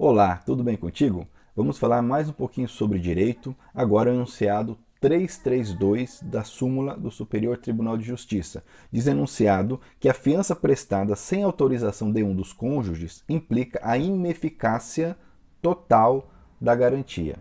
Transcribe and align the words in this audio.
Olá, 0.00 0.36
tudo 0.46 0.62
bem 0.62 0.76
contigo? 0.76 1.26
Vamos 1.56 1.76
falar 1.76 2.00
mais 2.02 2.28
um 2.28 2.32
pouquinho 2.32 2.68
sobre 2.68 3.00
direito, 3.00 3.52
agora 3.74 4.14
enunciado 4.14 4.78
332 5.00 6.20
da 6.22 6.44
súmula 6.44 6.96
do 6.96 7.10
Superior 7.10 7.58
Tribunal 7.58 7.98
de 7.98 8.04
Justiça. 8.04 8.62
Diz 8.92 9.08
enunciado 9.08 9.80
que 9.98 10.08
a 10.08 10.14
fiança 10.14 10.54
prestada 10.54 11.16
sem 11.16 11.42
autorização 11.42 12.12
de 12.12 12.22
um 12.22 12.32
dos 12.32 12.52
cônjuges 12.52 13.24
implica 13.28 13.80
a 13.82 13.98
ineficácia 13.98 15.16
total 15.60 16.30
da 16.60 16.76
garantia. 16.76 17.34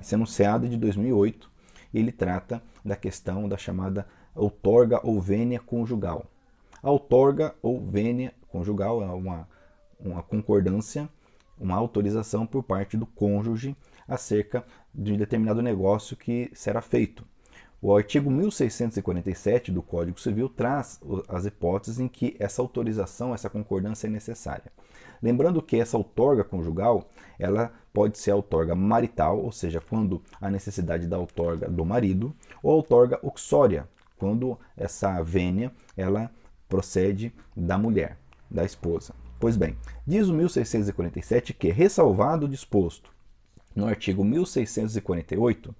Esse 0.00 0.14
enunciado 0.14 0.64
é 0.64 0.68
de 0.70 0.78
2008 0.78 1.50
ele 1.92 2.12
trata 2.12 2.62
da 2.82 2.96
questão 2.96 3.46
da 3.46 3.58
chamada 3.58 4.06
outorga 4.34 5.06
ou 5.06 5.20
vênia 5.20 5.60
conjugal. 5.60 6.24
A 6.82 6.90
outorga 6.90 7.54
ou 7.60 7.78
vênia 7.78 8.32
conjugal 8.48 9.02
é 9.02 9.06
uma, 9.08 9.46
uma 10.02 10.22
concordância 10.22 11.06
uma 11.60 11.76
autorização 11.76 12.46
por 12.46 12.62
parte 12.62 12.96
do 12.96 13.06
cônjuge 13.06 13.76
acerca 14.08 14.64
de 14.92 15.12
um 15.12 15.16
determinado 15.16 15.62
negócio 15.62 16.16
que 16.16 16.50
será 16.54 16.80
feito. 16.80 17.24
O 17.82 17.96
artigo 17.96 18.30
1647 18.30 19.72
do 19.72 19.80
Código 19.80 20.20
Civil 20.20 20.50
traz 20.50 21.00
as 21.28 21.46
hipóteses 21.46 21.98
em 21.98 22.08
que 22.08 22.36
essa 22.38 22.60
autorização, 22.60 23.32
essa 23.32 23.48
concordância 23.48 24.06
é 24.06 24.10
necessária. 24.10 24.70
Lembrando 25.22 25.62
que 25.62 25.80
essa 25.80 25.96
outorga 25.96 26.44
conjugal, 26.44 27.08
ela 27.38 27.72
pode 27.92 28.18
ser 28.18 28.32
a 28.32 28.36
outorga 28.36 28.74
marital, 28.74 29.38
ou 29.38 29.50
seja, 29.50 29.80
quando 29.80 30.22
a 30.40 30.50
necessidade 30.50 31.06
da 31.06 31.18
outorga 31.18 31.70
do 31.70 31.84
marido, 31.84 32.34
ou 32.62 32.72
a 32.72 32.76
outorga 32.76 33.18
uxória, 33.22 33.88
quando 34.18 34.58
essa 34.76 35.22
vênia 35.22 35.72
ela 35.96 36.30
procede 36.68 37.32
da 37.56 37.78
mulher, 37.78 38.18
da 38.50 38.62
esposa. 38.62 39.14
Pois 39.40 39.56
bem, 39.56 39.74
diz 40.06 40.28
o 40.28 40.34
1647 40.34 41.54
que, 41.54 41.70
ressalvado 41.70 42.44
o 42.44 42.48
disposto 42.48 43.10
no 43.74 43.86
artigo 43.86 44.22
1648, 44.22 45.74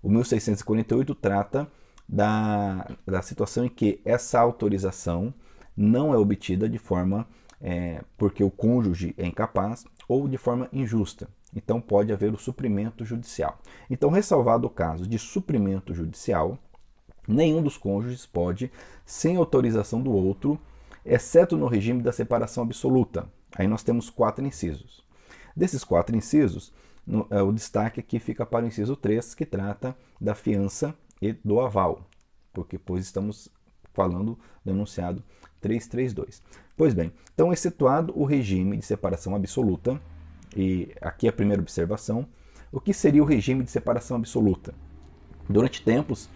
o 0.00 0.08
1648 0.08 1.12
trata 1.16 1.68
da, 2.08 2.88
da 3.04 3.20
situação 3.20 3.64
em 3.64 3.68
que 3.68 4.00
essa 4.04 4.38
autorização 4.38 5.34
não 5.76 6.14
é 6.14 6.16
obtida 6.16 6.68
de 6.68 6.78
forma 6.78 7.26
é, 7.60 8.00
porque 8.16 8.44
o 8.44 8.50
cônjuge 8.50 9.12
é 9.18 9.26
incapaz 9.26 9.84
ou 10.08 10.28
de 10.28 10.38
forma 10.38 10.68
injusta. 10.72 11.28
Então 11.56 11.80
pode 11.80 12.12
haver 12.12 12.32
o 12.32 12.38
suprimento 12.38 13.04
judicial. 13.04 13.58
Então, 13.90 14.08
ressalvado 14.08 14.68
o 14.68 14.70
caso 14.70 15.04
de 15.04 15.18
suprimento 15.18 15.92
judicial, 15.92 16.56
nenhum 17.26 17.60
dos 17.60 17.76
cônjuges 17.76 18.24
pode, 18.24 18.70
sem 19.04 19.34
autorização 19.34 20.00
do 20.00 20.12
outro, 20.12 20.60
exceto 21.04 21.56
no 21.56 21.66
regime 21.66 22.02
da 22.02 22.12
separação 22.12 22.62
absoluta. 22.62 23.28
Aí 23.56 23.66
nós 23.66 23.82
temos 23.82 24.08
quatro 24.08 24.44
incisos. 24.44 25.04
Desses 25.54 25.84
quatro 25.84 26.16
incisos, 26.16 26.72
no, 27.06 27.26
é, 27.30 27.42
o 27.42 27.52
destaque 27.52 28.00
aqui 28.00 28.18
fica 28.18 28.46
para 28.46 28.64
o 28.64 28.68
inciso 28.68 28.96
3, 28.96 29.34
que 29.34 29.44
trata 29.44 29.96
da 30.20 30.34
fiança 30.34 30.94
e 31.20 31.32
do 31.32 31.60
aval, 31.60 32.06
porque 32.52 32.78
pois 32.78 33.04
estamos 33.04 33.48
falando 33.92 34.38
do 34.64 34.70
enunciado 34.70 35.22
332. 35.60 36.42
Pois 36.76 36.94
bem, 36.94 37.12
então 37.34 37.52
excetuado 37.52 38.12
o 38.16 38.24
regime 38.24 38.76
de 38.76 38.84
separação 38.84 39.34
absoluta, 39.34 40.00
e 40.56 40.92
aqui 41.00 41.28
a 41.28 41.32
primeira 41.32 41.62
observação, 41.62 42.26
o 42.70 42.80
que 42.80 42.94
seria 42.94 43.22
o 43.22 43.26
regime 43.26 43.62
de 43.64 43.70
separação 43.70 44.16
absoluta? 44.16 44.74
Durante 45.48 45.82
tempos, 45.82 46.28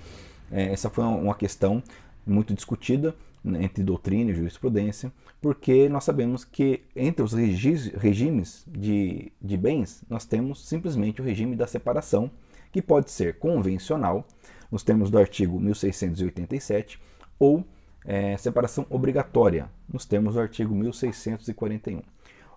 é, 0.50 0.72
essa 0.72 0.90
foi 0.90 1.04
uma 1.04 1.34
questão 1.34 1.82
muito 2.26 2.52
discutida, 2.52 3.14
entre 3.60 3.84
doutrina 3.84 4.30
e 4.30 4.34
jurisprudência, 4.34 5.12
porque 5.40 5.88
nós 5.88 6.04
sabemos 6.04 6.44
que 6.44 6.82
entre 6.94 7.22
os 7.22 7.32
regimes 7.32 8.64
de, 8.66 9.32
de 9.40 9.56
bens, 9.56 10.02
nós 10.08 10.24
temos 10.24 10.66
simplesmente 10.66 11.20
o 11.20 11.24
regime 11.24 11.54
da 11.54 11.66
separação, 11.66 12.30
que 12.72 12.82
pode 12.82 13.10
ser 13.10 13.38
convencional, 13.38 14.26
nos 14.70 14.82
termos 14.82 15.10
do 15.10 15.18
artigo 15.18 15.60
1687, 15.60 17.00
ou 17.38 17.64
é, 18.04 18.36
separação 18.36 18.86
obrigatória, 18.90 19.70
nos 19.88 20.04
termos 20.04 20.34
do 20.34 20.40
artigo 20.40 20.74
1641. 20.74 22.02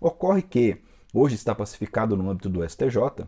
Ocorre 0.02 0.42
que 0.42 0.78
hoje 1.14 1.36
está 1.36 1.54
pacificado 1.54 2.16
no 2.16 2.30
âmbito 2.30 2.50
do 2.50 2.68
STJ, 2.68 3.28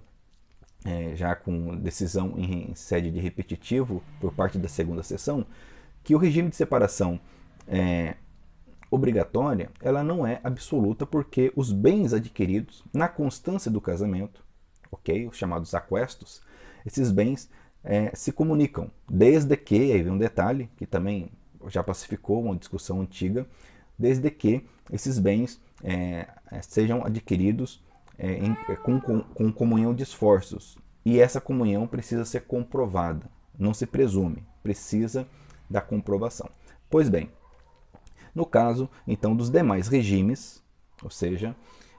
é, 0.86 1.16
já 1.16 1.36
com 1.36 1.76
decisão 1.78 2.34
em 2.38 2.74
sede 2.74 3.12
de 3.12 3.20
repetitivo 3.20 4.02
por 4.20 4.34
parte 4.34 4.58
da 4.58 4.68
segunda 4.68 5.04
sessão, 5.04 5.46
que 6.04 6.16
o 6.16 6.18
regime 6.18 6.50
de 6.50 6.56
separação 6.56 7.20
é, 7.72 8.16
obrigatória, 8.92 9.70
ela 9.82 10.04
não 10.04 10.28
é 10.28 10.42
absoluta 10.44 11.06
porque 11.06 11.52
os 11.56 11.72
bens 11.72 12.14
adquiridos 12.14 12.84
na 12.94 13.08
constância 13.08 13.72
do 13.72 13.80
casamento, 13.80 14.44
ok, 14.92 15.28
os 15.28 15.38
chamados 15.38 15.74
aquestos, 15.74 16.42
esses 16.86 17.10
bens 17.10 17.50
é, 17.84 18.14
se 18.14 18.34
comunicam, 18.34 18.92
desde 19.10 19.56
que, 19.56 19.94
aí 19.94 20.04
vem 20.04 20.12
um 20.12 20.18
detalhe 20.18 20.70
que 20.76 20.86
também 20.86 21.32
já 21.68 21.82
pacificou 21.82 22.44
uma 22.44 22.56
discussão 22.56 23.00
antiga, 23.00 23.48
desde 23.98 24.30
que 24.30 24.68
esses 24.92 25.18
bens 25.18 25.62
é, 25.82 26.28
é 26.52 26.62
sejam 26.62 27.06
adquiridos 27.06 27.82
é, 28.18 28.34
em, 28.34 28.58
é, 28.68 28.76
com, 28.76 29.00
com, 29.00 29.22
com 29.22 29.52
comunhão 29.54 29.94
de 29.94 30.04
esforços. 30.04 30.78
E 31.06 31.20
essa 31.20 31.40
comunhão 31.40 31.88
precisa 31.88 32.26
ser 32.26 32.42
comprovada, 32.42 33.26
não 33.58 33.74
se 33.74 33.86
presume, 33.86 34.44
precisa 34.62 35.26
da 35.70 35.82
comprovação. 35.82 36.50
Pois 36.90 37.08
bem, 37.08 37.30
no 38.34 38.46
caso, 38.46 38.90
então, 39.08 39.36
dos 39.36 39.50
demais 39.50 39.88
regimes, 39.88 40.64
ou 41.04 41.10
seja, 41.10 41.56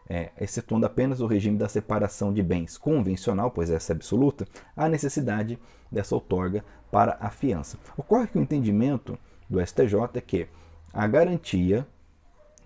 é, 0.09 0.31
excetuando 0.41 0.87
apenas 0.87 1.21
o 1.21 1.27
regime 1.27 1.57
da 1.57 1.69
separação 1.69 2.33
de 2.33 2.43
bens 2.43 2.77
convencional, 2.77 3.51
pois 3.51 3.71
essa 3.71 3.93
é 3.93 3.95
absoluta, 3.95 4.47
há 4.77 4.89
necessidade 4.89 5.59
dessa 5.91 6.15
outorga 6.15 6.65
para 6.91 7.17
a 7.21 7.31
fiança. 7.31 7.79
Ocorre 7.97 8.27
que 8.27 8.39
o 8.39 8.43
entendimento 8.43 9.19
do 9.49 9.65
STJ 9.65 9.95
é 10.15 10.21
que 10.21 10.49
a 10.93 11.07
garantia 11.07 11.87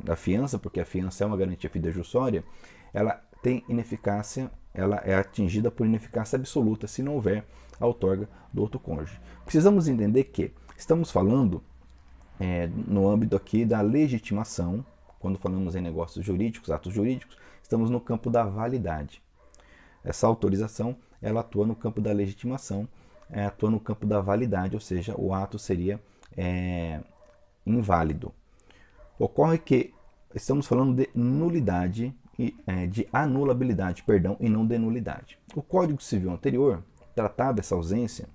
da 0.03 0.16
fiança, 0.16 0.59
porque 0.59 0.81
a 0.81 0.84
fiança 0.84 1.25
é 1.25 1.27
uma 1.27 1.37
garantia 1.37 1.71
fidejussória, 1.71 2.44
ela 2.93 3.21
tem 3.43 3.65
ineficácia, 3.69 4.50
ela 4.75 4.97
é 5.04 5.15
atingida 5.15 5.71
por 5.71 5.87
ineficácia 5.87 6.37
absoluta 6.37 6.87
se 6.87 7.03
não 7.03 7.15
houver 7.15 7.44
a 7.81 7.87
outorga 7.87 8.28
do 8.53 8.62
outro 8.62 8.81
cônjuge. 8.81 9.21
Precisamos 9.44 9.88
entender 9.88 10.25
que 10.25 10.53
estamos 10.77 11.10
falando 11.10 11.62
é, 12.39 12.67
no 12.67 13.09
âmbito 13.09 13.37
aqui 13.37 13.65
da 13.65 13.81
legitimação, 13.81 14.85
quando 15.19 15.39
falamos 15.39 15.75
em 15.75 15.81
negócios 15.81 16.25
jurídicos, 16.25 16.71
atos 16.71 16.93
jurídicos, 16.93 17.37
estamos 17.63 17.91
no 17.91 18.01
campo 18.01 18.31
da 18.31 18.45
validade. 18.45 19.23
Essa 20.05 20.27
autorização 20.27 20.97
ela 21.21 21.41
atua 21.41 21.67
no 21.67 21.75
campo 21.75 22.01
da 22.01 22.13
legitimação, 22.13 22.89
é, 23.31 23.45
atua 23.45 23.71
no 23.71 23.81
campo 23.81 24.07
da 24.07 24.21
validade, 24.21 24.77
ou 24.77 24.81
seja, 24.81 25.15
o 25.19 25.35
ato 25.35 25.59
seria 25.59 26.01
é, 26.37 27.01
inválido. 27.67 28.33
Ocorre 29.19 29.59
que 29.59 29.93
estamos 30.35 30.67
falando 30.67 30.95
de 30.95 31.09
nulidade 31.15 32.15
e 32.39 32.55
é, 32.67 32.87
de 32.87 33.09
anulabilidade, 33.13 34.03
perdão, 34.03 34.37
e 34.39 34.49
não 34.49 34.67
de 34.67 34.79
nulidade. 34.79 35.39
O 35.55 35.63
Código 35.63 36.03
Civil 36.03 36.31
anterior 36.31 36.83
tratava 37.15 37.61
essa 37.61 37.75
ausência 37.75 38.29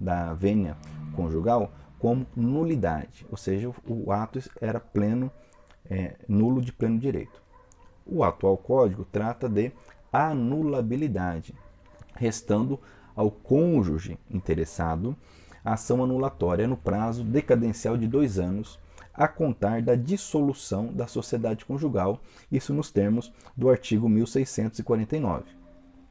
da 0.00 0.32
vênia 0.32 0.76
conjugal 1.14 1.70
como 2.02 2.26
nulidade, 2.34 3.24
ou 3.30 3.36
seja, 3.36 3.72
o 3.86 4.10
ato 4.10 4.40
era 4.60 4.80
pleno, 4.80 5.30
é, 5.88 6.16
nulo 6.26 6.60
de 6.60 6.72
pleno 6.72 6.98
direito. 6.98 7.40
O 8.04 8.24
atual 8.24 8.56
código 8.56 9.04
trata 9.04 9.48
de 9.48 9.70
anulabilidade, 10.12 11.54
restando 12.16 12.80
ao 13.14 13.30
cônjuge 13.30 14.18
interessado 14.28 15.16
a 15.64 15.74
ação 15.74 16.02
anulatória 16.02 16.66
no 16.66 16.76
prazo 16.76 17.22
decadencial 17.22 17.96
de 17.96 18.08
dois 18.08 18.36
anos 18.36 18.80
a 19.14 19.28
contar 19.28 19.80
da 19.80 19.94
dissolução 19.94 20.92
da 20.92 21.06
sociedade 21.06 21.64
conjugal, 21.64 22.20
isso 22.50 22.74
nos 22.74 22.90
termos 22.90 23.32
do 23.56 23.70
artigo 23.70 24.08
1649. 24.08 25.44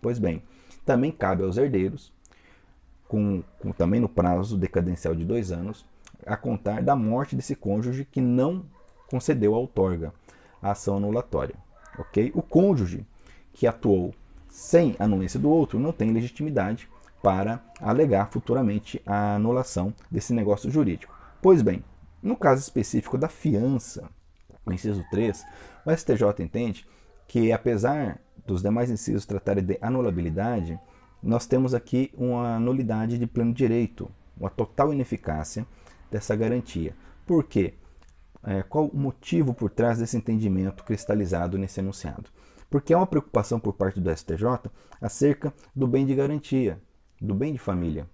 Pois 0.01 0.18
bem, 0.18 0.42
também 0.86 1.12
cabe 1.12 1.44
aos 1.44 1.57
herdeiros 1.57 2.13
com, 3.12 3.44
com, 3.60 3.74
também 3.74 4.00
no 4.00 4.07
prazo 4.07 4.57
decadencial 4.57 5.13
de 5.13 5.25
dois 5.25 5.51
anos, 5.51 5.86
a 6.25 6.38
contar 6.38 6.81
da 6.81 6.95
morte 6.95 7.35
desse 7.35 7.56
cônjuge 7.56 8.06
que 8.06 8.21
não 8.21 8.65
concedeu 9.09 9.56
a 9.56 9.57
outorga, 9.57 10.13
a 10.62 10.71
ação 10.71 10.97
anulatória. 10.97 11.56
Okay? 11.97 12.31
O 12.33 12.41
cônjuge 12.41 13.06
que 13.53 13.68
atuou 13.68 14.13
sem 14.50 14.95
anuência 15.00 15.39
do 15.39 15.50
outro 15.50 15.79
não 15.79 15.91
tem 15.91 16.12
legitimidade 16.12 16.89
para 17.21 17.63
alegar 17.79 18.29
futuramente 18.31 19.01
a 19.06 19.35
anulação 19.35 19.94
desse 20.09 20.33
negócio 20.33 20.71
jurídico. 20.71 21.13
Pois 21.41 21.62
bem, 21.62 21.83
no 22.21 22.35
caso 22.35 22.62
específico 22.62 23.17
da 23.17 23.27
fiança, 23.27 24.09
inciso 24.69 25.03
3, 25.09 25.45
o 25.85 25.91
STJ 25.91 26.44
entende 26.44 26.85
que, 27.27 27.51
apesar 27.51 28.19
dos 28.45 28.62
demais 28.62 28.89
incisos 28.89 29.25
tratarem 29.25 29.63
de 29.63 29.77
anulabilidade, 29.81 30.79
nós 31.21 31.45
temos 31.45 31.74
aqui 31.74 32.12
uma 32.15 32.59
nulidade 32.59 33.17
de 33.17 33.27
pleno 33.27 33.53
direito, 33.53 34.09
uma 34.38 34.50
total 34.50 34.91
ineficácia 34.94 35.65
dessa 36.12 36.36
garantia. 36.36 36.94
Por 37.25 37.46
quê? 37.46 37.74
é, 38.44 38.63
qual 38.63 38.88
o 38.88 38.98
motivo 38.98 39.54
por 39.54 39.69
trás 39.69 40.00
desse 40.00 40.18
entendimento 40.18 40.84
cristalizado 40.84 41.58
nesse 41.58 41.80
enunciado? 41.80 42.30
Porque 42.69 42.94
há 42.94 42.98
uma 42.98 43.08
preocupação 43.08 43.60
por 43.60 43.74
parte 43.74 44.00
do 44.00 44.16
STJ 44.16 44.72
acerca 45.00 45.54
do 45.75 45.88
bem 45.88 46.06
de 46.06 46.16
garantia, 46.16 46.81
do 47.19 47.36
bem 47.36 47.54
de 47.54 47.60
família. 47.60 48.08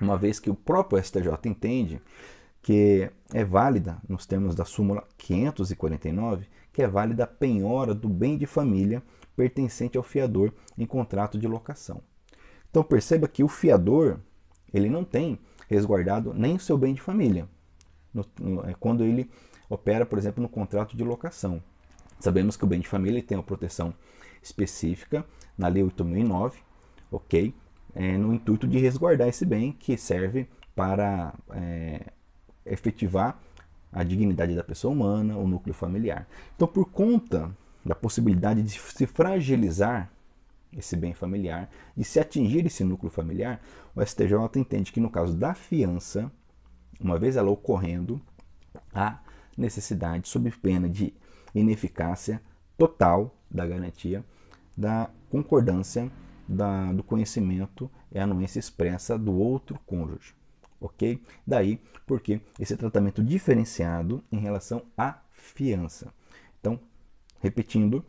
Uma 0.00 0.18
vez 0.18 0.38
que 0.38 0.50
o 0.50 0.54
próprio 0.54 1.02
STJ 1.02 1.30
entende 1.44 2.00
que 2.62 3.10
é 3.32 3.44
válida, 3.44 3.98
nos 4.06 4.26
termos 4.26 4.54
da 4.54 4.64
súmula 4.64 5.06
549, 5.16 6.46
que 6.72 6.82
é 6.82 6.88
válida 6.88 7.24
a 7.24 7.26
penhora 7.26 7.94
do 7.94 8.08
bem 8.08 8.36
de 8.36 8.46
família 8.46 9.02
pertencente 9.34 9.96
ao 9.96 10.02
fiador 10.02 10.52
em 10.76 10.84
contrato 10.84 11.38
de 11.38 11.46
locação. 11.46 12.02
Então 12.68 12.82
perceba 12.82 13.26
que 13.26 13.42
o 13.42 13.48
fiador 13.48 14.20
ele 14.72 14.90
não 14.90 15.04
tem 15.04 15.38
resguardado 15.70 16.34
nem 16.34 16.56
o 16.56 16.60
seu 16.60 16.76
bem 16.76 16.92
de 16.92 17.00
família 17.00 17.48
no, 18.12 18.26
no, 18.40 18.68
é 18.68 18.74
quando 18.74 19.04
ele 19.04 19.30
opera, 19.68 20.04
por 20.04 20.18
exemplo, 20.18 20.42
no 20.42 20.48
contrato 20.48 20.96
de 20.96 21.04
locação. 21.04 21.62
Sabemos 22.18 22.56
que 22.56 22.64
o 22.64 22.66
bem 22.66 22.80
de 22.80 22.88
família 22.88 23.22
tem 23.22 23.38
uma 23.38 23.44
proteção 23.44 23.94
específica 24.42 25.24
na 25.56 25.68
Lei 25.68 25.82
8.009, 25.82 26.54
ok? 27.10 27.54
É, 27.94 28.18
no 28.18 28.34
intuito 28.34 28.66
de 28.66 28.78
resguardar 28.78 29.28
esse 29.28 29.46
bem 29.46 29.72
que 29.72 29.96
serve 29.96 30.48
para 30.74 31.34
é, 31.50 32.12
efetivar 32.66 33.40
a 33.92 34.02
dignidade 34.02 34.54
da 34.54 34.62
pessoa 34.62 34.92
humana, 34.92 35.36
o 35.36 35.46
núcleo 35.46 35.74
familiar. 35.74 36.26
Então, 36.54 36.68
por 36.68 36.90
conta 36.90 37.50
da 37.84 37.94
possibilidade 37.94 38.62
de 38.62 38.70
se 38.70 39.06
fragilizar 39.06 40.10
esse 40.76 40.96
bem 40.96 41.12
familiar, 41.12 41.68
de 41.96 42.04
se 42.04 42.20
atingir 42.20 42.66
esse 42.66 42.84
núcleo 42.84 43.10
familiar, 43.10 43.60
o 43.94 44.04
STJ 44.04 44.34
entende 44.56 44.92
que 44.92 45.00
no 45.00 45.10
caso 45.10 45.36
da 45.36 45.54
fiança, 45.54 46.30
uma 47.00 47.18
vez 47.18 47.36
ela 47.36 47.50
ocorrendo, 47.50 48.20
há 48.94 49.20
necessidade, 49.56 50.28
sob 50.28 50.50
pena 50.52 50.88
de 50.88 51.12
ineficácia 51.54 52.40
total 52.78 53.36
da 53.50 53.66
garantia, 53.66 54.24
da 54.76 55.10
concordância 55.28 56.10
da, 56.48 56.92
do 56.92 57.02
conhecimento 57.02 57.90
e 58.12 58.18
anuência 58.18 58.58
expressa 58.58 59.18
do 59.18 59.32
outro 59.34 59.78
cônjuge. 59.86 60.34
Ok? 60.80 61.22
Daí 61.46 61.80
porque 62.06 62.40
esse 62.58 62.76
tratamento 62.76 63.22
diferenciado 63.22 64.24
em 64.32 64.38
relação 64.38 64.82
à 64.96 65.18
fiança. 65.30 66.12
Então, 66.58 66.80
repetindo, 67.40 68.04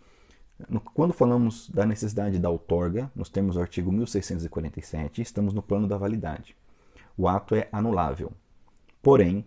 quando 0.94 1.14
falamos 1.14 1.70
da 1.70 1.86
necessidade 1.86 2.40
da 2.40 2.50
outorga, 2.50 3.12
nos 3.16 3.30
termos 3.30 3.56
do 3.56 3.62
artigo 3.62 3.92
1647, 3.92 5.22
estamos 5.22 5.54
no 5.54 5.62
plano 5.62 5.88
da 5.88 5.98
validade. 5.98 6.56
O 7.18 7.28
ato 7.28 7.56
é 7.56 7.68
anulável. 7.72 8.32
Porém, 9.02 9.46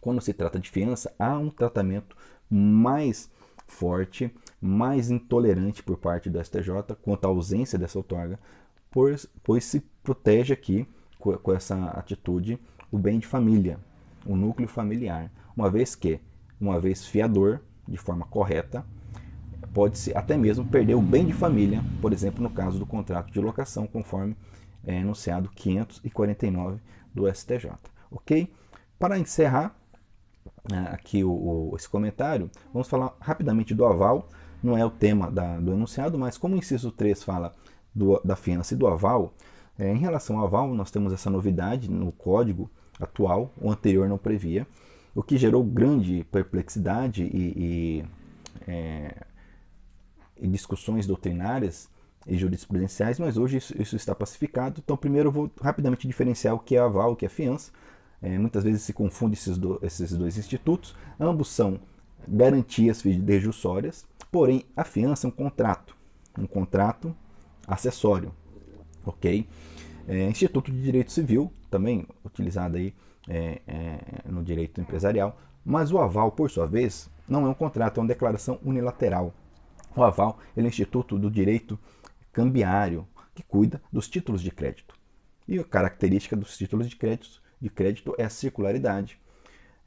quando 0.00 0.20
se 0.20 0.32
trata 0.32 0.58
de 0.58 0.70
fiança, 0.70 1.14
há 1.18 1.38
um 1.38 1.50
tratamento 1.50 2.16
mais 2.50 3.30
forte, 3.66 4.34
mais 4.60 5.10
intolerante 5.10 5.82
por 5.82 5.96
parte 5.96 6.28
do 6.28 6.42
STJ 6.42 6.96
quanto 7.02 7.24
à 7.24 7.28
ausência 7.28 7.78
dessa 7.78 7.98
outorga, 7.98 8.38
pois, 8.90 9.26
pois 9.42 9.64
se 9.64 9.80
protege 10.02 10.52
aqui, 10.52 10.86
com 11.18 11.52
essa 11.54 11.76
atitude, 11.90 12.58
o 12.90 12.98
bem 12.98 13.18
de 13.18 13.26
família, 13.26 13.78
o 14.26 14.36
núcleo 14.36 14.68
familiar, 14.68 15.30
uma 15.56 15.70
vez 15.70 15.94
que, 15.94 16.20
uma 16.60 16.80
vez 16.80 17.06
fiador, 17.06 17.60
de 17.86 17.96
forma 17.96 18.26
correta, 18.26 18.84
pode-se 19.72 20.16
até 20.16 20.36
mesmo 20.36 20.64
perder 20.64 20.94
o 20.94 21.02
bem 21.02 21.26
de 21.26 21.32
família, 21.32 21.82
por 22.00 22.12
exemplo, 22.12 22.42
no 22.42 22.50
caso 22.50 22.78
do 22.78 22.86
contrato 22.86 23.32
de 23.32 23.40
locação, 23.40 23.86
conforme 23.86 24.36
é 24.84 24.96
enunciado 24.96 25.48
549 25.54 26.80
do 27.14 27.32
STJ. 27.32 27.70
Ok? 28.10 28.52
Para 28.98 29.18
encerrar 29.18 29.74
né, 30.68 30.88
aqui 30.92 31.24
o, 31.24 31.30
o, 31.30 31.76
esse 31.76 31.88
comentário, 31.88 32.50
vamos 32.72 32.88
falar 32.88 33.16
rapidamente 33.20 33.74
do 33.74 33.84
aval. 33.84 34.28
Não 34.62 34.76
é 34.76 34.84
o 34.84 34.90
tema 34.90 35.30
da, 35.30 35.58
do 35.58 35.72
enunciado, 35.72 36.18
mas 36.18 36.38
como 36.38 36.54
o 36.54 36.58
inciso 36.58 36.92
3 36.92 37.22
fala 37.22 37.54
do, 37.94 38.20
da 38.24 38.36
fiança 38.36 38.74
e 38.74 38.76
do 38.76 38.86
aval, 38.86 39.34
é, 39.78 39.92
em 39.92 39.98
relação 39.98 40.38
ao 40.38 40.46
aval, 40.46 40.72
nós 40.74 40.90
temos 40.90 41.12
essa 41.12 41.30
novidade 41.30 41.90
no 41.90 42.12
código 42.12 42.70
atual, 43.00 43.50
o 43.60 43.70
anterior 43.70 44.08
não 44.08 44.18
previa, 44.18 44.66
o 45.14 45.22
que 45.22 45.36
gerou 45.36 45.64
grande 45.64 46.24
perplexidade 46.30 47.24
e, 47.24 47.52
e, 47.56 48.04
é, 48.68 49.14
discussões 50.50 51.06
doutrinárias 51.06 51.88
e 52.26 52.36
jurisprudenciais, 52.36 53.18
mas 53.18 53.36
hoje 53.36 53.58
isso, 53.58 53.80
isso, 53.80 53.96
está 53.96 54.14
pacificado. 54.14 54.80
Então, 54.82 54.96
primeiro 54.96 55.28
eu 55.28 55.32
vou 55.32 55.50
rapidamente 55.60 56.06
diferenciar 56.06 56.54
o 56.54 56.58
que 56.58 56.76
é 56.76 56.78
aval, 56.78 57.12
o 57.12 57.16
que 57.16 57.26
é 57.26 57.28
fiança. 57.28 57.72
É, 58.20 58.38
muitas 58.38 58.62
vezes 58.62 58.82
se 58.82 58.92
confunde 58.92 59.34
esses, 59.34 59.58
do, 59.58 59.78
esses 59.82 60.12
dois 60.12 60.38
institutos. 60.38 60.94
Ambos 61.18 61.48
são 61.48 61.80
garantias 62.26 63.02
fidejussórias, 63.02 64.06
porém 64.30 64.64
a 64.76 64.84
fiança 64.84 65.26
é 65.26 65.28
um 65.28 65.32
contrato, 65.32 65.96
um 66.38 66.46
contrato 66.46 67.14
acessório, 67.66 68.32
ok? 69.04 69.48
É, 70.06 70.28
Instituto 70.28 70.70
de 70.70 70.80
Direito 70.80 71.10
Civil, 71.10 71.52
também 71.70 72.06
utilizado 72.24 72.76
aí 72.76 72.94
é, 73.28 73.60
é, 73.66 73.98
no 74.26 74.42
direito 74.42 74.80
empresarial, 74.80 75.38
mas 75.64 75.92
o 75.92 75.98
aval, 75.98 76.32
por 76.32 76.50
sua 76.50 76.66
vez, 76.66 77.10
não 77.28 77.46
é 77.46 77.48
um 77.48 77.54
contrato, 77.54 77.98
é 77.98 78.00
uma 78.00 78.08
declaração 78.08 78.58
unilateral. 78.64 79.32
O 79.94 80.02
aval 80.02 80.38
é 80.56 80.62
o 80.62 80.66
Instituto 80.66 81.18
do 81.18 81.30
Direito 81.30 81.78
Cambiário, 82.32 83.06
que 83.34 83.42
cuida 83.42 83.82
dos 83.92 84.08
títulos 84.08 84.42
de 84.42 84.50
crédito. 84.50 84.94
E 85.46 85.58
a 85.58 85.64
característica 85.64 86.36
dos 86.36 86.56
títulos 86.56 86.88
de 86.88 86.96
crédito 86.96 87.42
de 87.60 87.68
crédito 87.68 88.14
é 88.18 88.24
a 88.24 88.30
circularidade, 88.30 89.20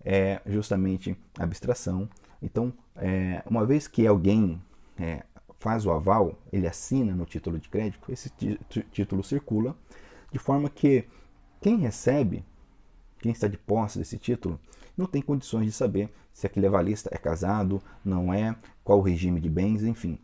é 0.04 0.42
justamente 0.46 1.18
a 1.38 1.44
abstração. 1.44 2.08
Então, 2.42 2.72
é, 2.96 3.44
uma 3.50 3.66
vez 3.66 3.88
que 3.88 4.06
alguém 4.06 4.62
é, 4.98 5.24
faz 5.60 5.86
o 5.86 5.92
aval, 5.92 6.38
ele 6.54 6.68
assina 6.68 7.14
no 7.14 7.26
título 7.26 7.60
de 7.60 7.68
crédito, 7.68 8.12
esse 8.12 8.32
título 8.92 9.24
circula, 9.24 9.76
de 10.32 10.40
forma 10.40 10.70
que 10.70 11.06
quem 11.60 11.78
recebe, 11.78 12.46
quem 13.20 13.32
está 13.32 13.48
de 13.48 13.58
posse 13.58 13.98
desse 13.98 14.18
título, 14.18 14.60
não 14.98 15.06
tem 15.06 15.22
condições 15.22 15.66
de 15.66 15.72
saber 15.72 16.10
se 16.34 16.46
aquele 16.46 16.68
avalista 16.68 17.10
é 17.14 17.18
casado, 17.18 17.82
não 18.04 18.34
é, 18.34 18.56
qual 18.84 19.00
o 19.00 19.02
regime 19.02 19.40
de 19.40 19.50
bens, 19.50 19.84
enfim. 19.84 20.20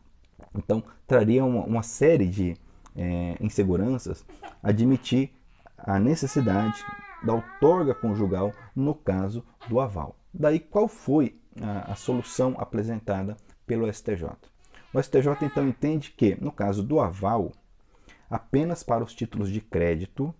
Então, 0.53 0.83
traria 1.07 1.43
uma, 1.45 1.63
uma 1.63 1.83
série 1.83 2.27
de 2.27 2.57
é, 2.95 3.37
inseguranças 3.39 4.25
admitir 4.61 5.31
a 5.77 5.99
necessidade 5.99 6.83
da 7.23 7.33
outorga 7.33 7.93
conjugal 7.95 8.53
no 8.75 8.93
caso 8.93 9.43
do 9.67 9.79
aval. 9.79 10.15
Daí, 10.33 10.59
qual 10.59 10.87
foi 10.87 11.39
a, 11.61 11.91
a 11.91 11.95
solução 11.95 12.55
apresentada 12.57 13.37
pelo 13.65 13.91
STJ? 13.91 14.29
O 14.93 15.01
STJ 15.01 15.27
então 15.43 15.67
entende 15.67 16.11
que, 16.11 16.35
no 16.41 16.51
caso 16.51 16.83
do 16.83 16.99
aval, 16.99 17.51
apenas 18.29 18.83
para 18.83 19.03
os 19.03 19.13
títulos 19.13 19.49
de 19.49 19.61
crédito 19.61 20.33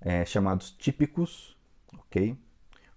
é, 0.00 0.24
chamados 0.24 0.70
típicos, 0.70 1.56
ok? 1.98 2.36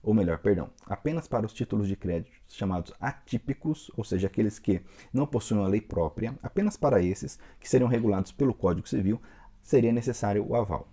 Ou 0.02 0.14
melhor, 0.14 0.40
perdão, 0.40 0.70
apenas 0.86 1.28
para 1.28 1.46
os 1.46 1.54
títulos 1.54 1.88
de 1.88 1.96
crédito 1.96 2.32
chamados 2.48 2.94
atípicos, 3.02 3.92
ou 3.98 4.04
seja, 4.04 4.28
aqueles 4.28 4.58
que 4.58 4.82
não 5.14 5.28
possuem 5.28 5.60
uma 5.60 5.68
lei 5.68 5.82
própria, 5.82 6.38
apenas 6.42 6.78
para 6.78 7.02
esses 7.02 7.38
que 7.60 7.70
seriam 7.70 7.90
regulados 7.90 8.32
pelo 8.32 8.54
Código 8.54 8.88
Civil, 8.88 9.22
seria 9.62 9.92
necessário 9.92 10.46
o 10.48 10.56
aval. 10.56 10.88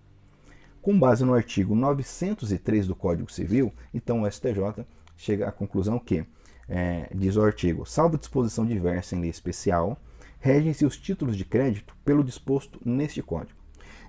Com 0.83 0.99
base 0.99 1.25
no 1.25 1.35
artigo 1.35 1.75
903 1.75 2.87
do 2.87 2.97
Código 2.97 3.31
Civil, 3.31 3.73
então 3.95 4.23
o 4.23 4.31
STJ 4.31 4.85
chega 5.17 5.49
à 5.49 5.53
conclusão 5.53 5.99
que, 5.99 6.27
é, 6.69 7.09
diz 7.15 7.37
o 7.37 7.43
artigo, 7.43 7.87
salvo 7.87 8.19
disposição 8.19 8.67
diversa 8.67 9.15
em 9.15 9.21
lei 9.21 9.31
especial, 9.31 10.01
regem-se 10.41 10.85
os 10.85 10.97
títulos 10.97 11.37
de 11.37 11.45
crédito 11.45 11.97
pelo 12.05 12.25
disposto 12.25 12.81
neste 12.85 13.23
Código. 13.23 13.59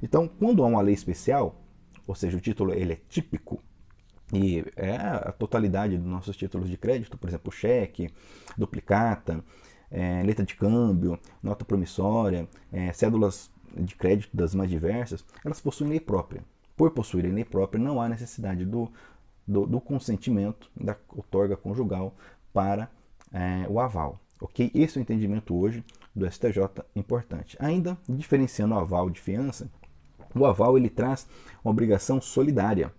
Então, 0.01 0.27
quando 0.27 0.63
há 0.63 0.67
uma 0.67 0.81
lei 0.81 0.93
especial, 0.93 1.63
ou 2.05 2.15
seja, 2.15 2.37
o 2.37 2.41
título 2.41 2.73
ele 2.73 2.93
é 2.93 2.99
típico, 3.09 3.61
e 4.33 4.63
é 4.75 4.95
a 4.95 5.31
totalidade 5.31 5.97
dos 5.97 6.07
nossos 6.07 6.35
títulos 6.35 6.69
de 6.69 6.77
crédito, 6.77 7.17
por 7.17 7.29
exemplo, 7.29 7.51
cheque, 7.51 8.09
duplicata, 8.57 9.43
é, 9.89 10.21
letra 10.23 10.45
de 10.45 10.55
câmbio, 10.55 11.17
nota 11.41 11.63
promissória, 11.63 12.47
é, 12.71 12.91
cédulas 12.91 13.49
de 13.75 13.95
crédito 13.95 14.35
das 14.35 14.53
mais 14.53 14.69
diversas, 14.69 15.25
elas 15.45 15.61
possuem 15.61 15.91
lei 15.91 15.99
própria. 15.99 16.43
Por 16.75 16.91
possuírem 16.91 17.31
lei 17.31 17.45
própria, 17.45 17.81
não 17.81 18.01
há 18.01 18.09
necessidade 18.09 18.65
do, 18.65 18.91
do, 19.47 19.65
do 19.65 19.81
consentimento 19.81 20.69
da 20.75 20.95
outorga 21.09 21.55
conjugal 21.55 22.13
para 22.53 22.89
é, 23.31 23.65
o 23.69 23.79
aval. 23.79 24.19
Ok? 24.39 24.71
Esse 24.73 24.97
é 24.97 24.99
o 24.99 25.03
entendimento 25.03 25.55
hoje 25.55 25.83
do 26.15 26.29
STJ 26.29 26.83
importante. 26.95 27.57
Ainda 27.59 27.97
diferenciando 28.07 28.75
o 28.75 28.77
aval 28.77 29.09
de 29.09 29.19
fiança, 29.19 29.69
o 30.35 30.45
aval 30.45 30.77
ele 30.77 30.89
traz 30.89 31.27
uma 31.63 31.71
obrigação 31.71 32.21
solidária. 32.21 32.91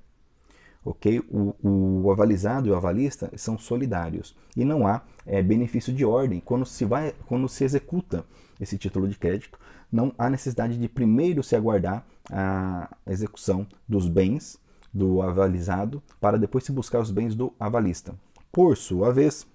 Ok? 0.84 1.20
O, 1.30 1.54
o 2.02 2.10
avalizado 2.10 2.68
e 2.68 2.70
o 2.70 2.76
avalista 2.76 3.30
são 3.36 3.58
solidários 3.58 4.34
e 4.56 4.64
não 4.64 4.86
há 4.86 5.02
é, 5.26 5.42
benefício 5.42 5.92
de 5.92 6.04
ordem 6.04 6.40
quando 6.40 6.64
se, 6.64 6.84
vai, 6.84 7.14
quando 7.26 7.48
se 7.48 7.64
executa 7.64 8.24
esse 8.60 8.78
título 8.78 9.08
de 9.08 9.18
crédito. 9.18 9.58
Não 9.90 10.12
há 10.18 10.28
necessidade 10.28 10.78
de 10.78 10.88
primeiro 10.88 11.42
se 11.42 11.56
aguardar 11.56 12.06
a 12.30 12.90
execução 13.06 13.66
dos 13.88 14.08
bens 14.08 14.58
do 14.92 15.22
avalizado 15.22 16.02
para 16.20 16.38
depois 16.38 16.64
se 16.64 16.72
buscar 16.72 17.00
os 17.00 17.10
bens 17.10 17.34
do 17.34 17.52
avalista. 17.58 18.14
Por 18.52 18.76
sua 18.76 19.12
vez, 19.12 19.46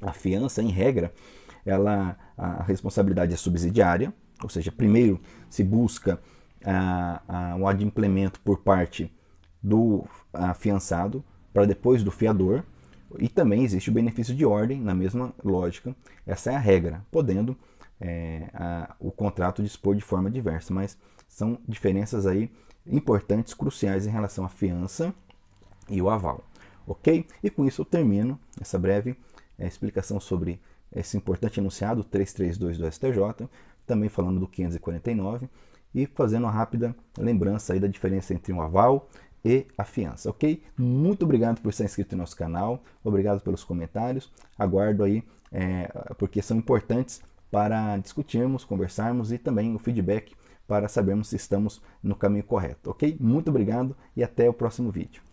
a 0.00 0.12
fiança, 0.12 0.62
em 0.62 0.68
regra, 0.68 1.12
ela, 1.64 2.16
a 2.36 2.62
responsabilidade 2.62 3.32
é 3.32 3.36
subsidiária, 3.36 4.12
ou 4.42 4.48
seja, 4.48 4.72
primeiro 4.72 5.20
se 5.48 5.62
busca 5.62 6.20
o 7.58 7.66
adimplemento 7.66 8.40
por 8.40 8.58
parte 8.58 9.12
do 9.62 10.04
afiançado 10.32 11.24
para 11.52 11.66
depois 11.66 12.02
do 12.02 12.10
fiador, 12.10 12.62
e 13.18 13.28
também 13.28 13.64
existe 13.64 13.90
o 13.90 13.92
benefício 13.92 14.34
de 14.34 14.44
ordem, 14.44 14.80
na 14.80 14.94
mesma 14.94 15.34
lógica. 15.42 15.94
Essa 16.24 16.52
é 16.52 16.54
a 16.54 16.60
regra, 16.60 17.04
podendo 17.10 17.56
é, 18.00 18.48
a, 18.54 18.94
o 19.00 19.10
contrato 19.10 19.62
dispor 19.62 19.96
de 19.96 20.00
forma 20.00 20.30
diversa, 20.30 20.72
mas 20.72 20.96
são 21.28 21.58
diferenças 21.66 22.26
aí 22.26 22.50
importantes, 22.86 23.52
cruciais 23.52 24.06
em 24.06 24.10
relação 24.10 24.44
à 24.44 24.48
fiança 24.48 25.12
e 25.88 26.00
o 26.00 26.08
aval. 26.08 26.44
Ok? 26.86 27.26
E 27.42 27.50
com 27.50 27.64
isso 27.66 27.82
eu 27.82 27.84
termino 27.84 28.38
essa 28.60 28.78
breve 28.78 29.16
é, 29.58 29.66
explicação 29.66 30.18
sobre 30.20 30.60
esse 30.94 31.16
importante 31.16 31.60
enunciado 31.60 32.02
332 32.02 32.78
do 32.78 32.90
STJ, 32.90 33.48
também 33.86 34.08
falando 34.08 34.40
do 34.40 34.48
549 34.48 35.48
e 35.94 36.06
fazendo 36.06 36.44
uma 36.44 36.52
rápida 36.52 36.94
lembrança 37.18 37.72
aí 37.72 37.80
da 37.80 37.88
diferença 37.88 38.32
entre 38.32 38.52
um 38.52 38.62
aval 38.62 39.08
e 39.44 39.66
a 39.76 39.84
fiança, 39.84 40.30
ok? 40.30 40.62
Muito 40.76 41.24
obrigado 41.24 41.60
por 41.60 41.70
estar 41.70 41.84
inscrito 41.84 42.14
no 42.14 42.22
nosso 42.22 42.36
canal, 42.36 42.82
obrigado 43.02 43.40
pelos 43.40 43.64
comentários, 43.64 44.30
aguardo 44.58 45.02
aí, 45.02 45.22
é, 45.50 45.90
porque 46.18 46.42
são 46.42 46.56
importantes 46.56 47.22
para 47.50 47.96
discutirmos, 47.96 48.64
conversarmos 48.64 49.32
e 49.32 49.38
também 49.38 49.74
o 49.74 49.78
feedback 49.78 50.34
para 50.66 50.88
sabermos 50.88 51.28
se 51.28 51.36
estamos 51.36 51.82
no 52.02 52.14
caminho 52.14 52.44
correto, 52.44 52.90
ok? 52.90 53.16
Muito 53.18 53.48
obrigado 53.48 53.96
e 54.16 54.22
até 54.22 54.48
o 54.48 54.52
próximo 54.52 54.90
vídeo. 54.90 55.29